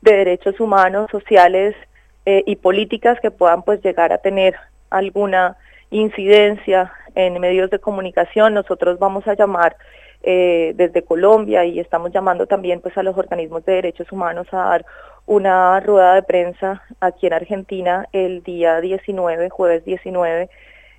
de 0.00 0.12
derechos 0.16 0.58
humanos, 0.58 1.10
sociales 1.12 1.76
eh, 2.24 2.42
y 2.46 2.56
políticas 2.56 3.20
que 3.20 3.30
puedan 3.30 3.62
pues 3.62 3.82
llegar 3.82 4.10
a 4.14 4.18
tener 4.18 4.54
alguna 4.88 5.58
incidencia 5.90 6.92
en 7.14 7.38
medios 7.40 7.70
de 7.70 7.78
comunicación. 7.78 8.54
Nosotros 8.54 8.98
vamos 8.98 9.26
a 9.26 9.34
llamar 9.34 9.76
eh, 10.22 10.72
desde 10.76 11.02
Colombia 11.02 11.64
y 11.64 11.80
estamos 11.80 12.12
llamando 12.12 12.46
también 12.46 12.80
pues 12.80 12.96
a 12.98 13.02
los 13.02 13.16
organismos 13.16 13.64
de 13.64 13.74
derechos 13.74 14.12
humanos 14.12 14.46
a 14.52 14.56
dar 14.56 14.86
una 15.26 15.80
rueda 15.80 16.14
de 16.14 16.22
prensa 16.22 16.82
aquí 17.00 17.26
en 17.26 17.32
Argentina 17.32 18.06
el 18.12 18.42
día 18.42 18.80
19, 18.80 19.48
jueves 19.48 19.84
19, 19.84 20.50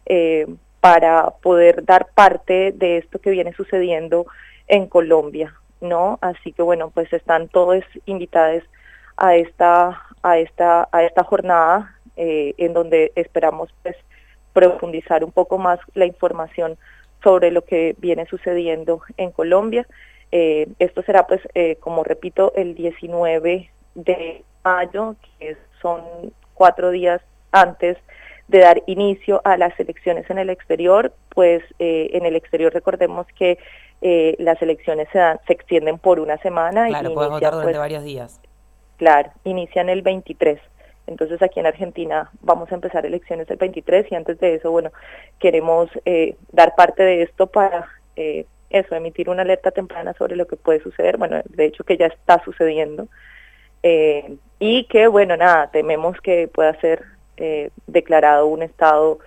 eh, 0.08 0.47
para 0.80 1.30
poder 1.41 1.86
dar 1.86 2.08
parte 2.15 2.71
de 2.71 2.97
esto 2.97 3.19
que 3.19 3.30
viene 3.30 3.54
sucediendo 3.54 4.25
en 4.67 4.88
Colombia, 4.88 5.54
¿no? 5.82 6.17
Así 6.21 6.51
que 6.54 6.63
bueno, 6.63 6.89
pues 6.89 7.12
están 7.13 7.47
todos 7.49 7.84
invitados 8.06 8.63
a 9.17 9.36
esta 9.36 10.01
a 10.23 10.38
esta 10.39 10.88
a 10.91 11.04
esta 11.04 11.23
jornada 11.23 11.95
eh, 12.15 12.56
en 12.58 12.73
donde 12.73 13.12
esperamos 13.15 13.69
pues 13.84 13.95
profundizar 14.53 15.23
un 15.23 15.31
poco 15.31 15.57
más 15.57 15.79
la 15.93 16.05
información 16.05 16.77
sobre 17.23 17.51
lo 17.51 17.63
que 17.63 17.95
viene 17.99 18.25
sucediendo 18.25 19.01
en 19.17 19.31
Colombia. 19.31 19.87
Eh, 20.31 20.67
esto 20.79 21.03
será 21.03 21.27
pues 21.27 21.41
eh, 21.53 21.75
como 21.79 22.03
repito 22.03 22.53
el 22.55 22.75
19 22.75 23.69
de 23.95 24.43
mayo, 24.63 25.15
que 25.39 25.57
son 25.81 26.01
cuatro 26.53 26.91
días 26.91 27.21
antes 27.51 27.97
de 28.47 28.59
dar 28.59 28.83
inicio 28.85 29.41
a 29.45 29.57
las 29.57 29.77
elecciones 29.79 30.29
en 30.29 30.37
el 30.37 30.49
exterior, 30.49 31.13
pues 31.29 31.63
en 31.79 32.25
el 32.25 32.35
exterior 32.35 32.73
recordemos 32.73 33.25
que 33.27 33.57
las 34.39 34.61
elecciones 34.61 35.07
se, 35.13 35.19
dan, 35.19 35.39
se 35.47 35.53
extienden 35.53 35.97
por 35.97 36.19
una 36.19 36.37
semana. 36.39 36.87
Claro, 36.87 37.11
y 37.11 37.13
puedes 37.13 37.31
votar 37.31 37.53
durante 37.53 37.71
pues, 37.71 37.77
varios 37.77 38.03
días. 38.03 38.41
Claro, 38.97 39.31
inician 39.45 39.89
el 39.89 40.01
23. 40.01 40.59
Entonces 41.07 41.41
aquí 41.41 41.59
en 41.59 41.65
Argentina 41.65 42.29
vamos 42.41 42.71
a 42.71 42.75
empezar 42.75 43.05
elecciones 43.05 43.49
el 43.49 43.57
23 43.57 44.11
y 44.11 44.15
antes 44.15 44.39
de 44.39 44.55
eso, 44.55 44.71
bueno, 44.71 44.91
queremos 45.39 45.89
eh, 46.05 46.35
dar 46.51 46.75
parte 46.75 47.03
de 47.03 47.23
esto 47.23 47.47
para 47.47 47.87
eh, 48.15 48.45
eso, 48.69 48.95
emitir 48.95 49.29
una 49.29 49.41
alerta 49.41 49.71
temprana 49.71 50.13
sobre 50.13 50.35
lo 50.35 50.47
que 50.47 50.55
puede 50.55 50.81
suceder, 50.81 51.17
bueno, 51.17 51.41
de 51.49 51.65
hecho 51.65 51.83
que 51.83 51.97
ya 51.97 52.07
está 52.07 52.41
sucediendo. 52.43 53.07
Eh, 53.83 54.35
y 54.59 54.85
que, 54.85 55.07
bueno, 55.07 55.35
nada, 55.35 55.71
tememos 55.71 56.19
que 56.21 56.47
pueda 56.47 56.79
ser 56.79 57.03
declarado 57.87 58.45
un 58.45 58.61
estado 58.61 59.17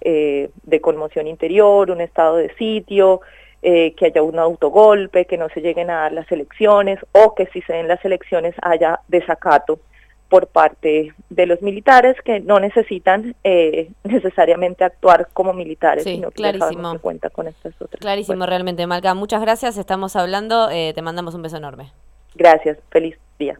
de 0.00 0.80
conmoción 0.80 1.26
interior, 1.26 1.90
un 1.90 2.00
estado 2.00 2.36
de 2.36 2.54
sitio, 2.54 3.22
que 3.60 3.96
haya 4.02 4.22
un 4.22 4.38
autogolpe, 4.38 5.24
que 5.24 5.36
no 5.36 5.48
se 5.48 5.60
lleguen 5.60 5.90
a 5.90 6.02
dar 6.02 6.12
las 6.12 6.30
elecciones 6.30 7.00
o 7.10 7.34
que 7.34 7.46
si 7.46 7.60
se 7.62 7.72
den 7.72 7.88
las 7.88 8.04
elecciones 8.04 8.54
haya 8.62 9.00
desacato 9.08 9.80
por 10.28 10.48
parte 10.48 11.14
de 11.30 11.46
los 11.46 11.62
militares 11.62 12.16
que 12.24 12.40
no 12.40 12.58
necesitan 12.58 13.34
eh, 13.44 13.90
necesariamente 14.04 14.84
actuar 14.84 15.28
como 15.32 15.52
militares, 15.52 16.04
sino 16.04 16.30
que 16.30 16.36
clarísimo. 16.36 16.98
cuenta 16.98 17.30
con 17.30 17.46
estas 17.46 17.74
otras. 17.80 18.00
Clarísimo, 18.00 18.46
realmente, 18.46 18.86
Malca. 18.86 19.14
Muchas 19.14 19.40
gracias, 19.40 19.78
estamos 19.78 20.16
hablando, 20.16 20.68
eh, 20.70 20.92
te 20.94 21.02
mandamos 21.02 21.34
un 21.34 21.42
beso 21.42 21.56
enorme. 21.56 21.92
Gracias, 22.34 22.78
feliz 22.90 23.16
día. 23.38 23.58